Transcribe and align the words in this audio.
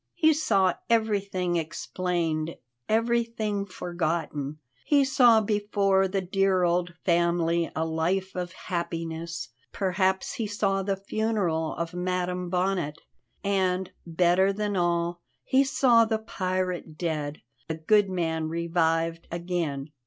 He 0.15 0.33
saw 0.33 0.73
everything 0.89 1.57
explained, 1.57 2.55
everything 2.89 3.67
forgotten. 3.67 4.57
He 4.83 5.05
saw 5.05 5.41
before 5.41 6.07
the 6.07 6.21
dear 6.21 6.63
old 6.63 6.95
family 7.05 7.69
a 7.75 7.85
life 7.85 8.33
of 8.33 8.51
happiness 8.53 9.49
perhaps 9.71 10.33
he 10.33 10.47
saw 10.47 10.81
the 10.81 10.95
funeral 10.97 11.75
of 11.75 11.93
Madam 11.93 12.49
Bonnet 12.49 12.97
and, 13.43 13.91
better 14.07 14.51
than 14.51 14.75
all, 14.75 15.21
he 15.43 15.63
saw 15.63 16.03
the 16.03 16.17
pirate 16.17 16.97
dead, 16.97 17.43
the 17.67 17.75
good 17.75 18.09
man 18.09 18.49
revived 18.49 19.27
again. 19.31 19.91